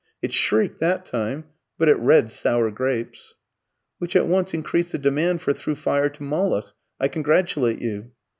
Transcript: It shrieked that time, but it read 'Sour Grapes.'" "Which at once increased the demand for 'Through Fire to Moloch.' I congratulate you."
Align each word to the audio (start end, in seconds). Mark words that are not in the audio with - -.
It 0.19 0.33
shrieked 0.33 0.79
that 0.79 1.05
time, 1.05 1.43
but 1.77 1.87
it 1.87 1.99
read 1.99 2.31
'Sour 2.31 2.71
Grapes.'" 2.71 3.35
"Which 3.99 4.15
at 4.15 4.25
once 4.25 4.51
increased 4.51 4.93
the 4.93 4.97
demand 4.97 5.43
for 5.43 5.53
'Through 5.53 5.75
Fire 5.75 6.09
to 6.09 6.23
Moloch.' 6.23 6.73
I 6.99 7.07
congratulate 7.07 7.83
you." 7.83 8.09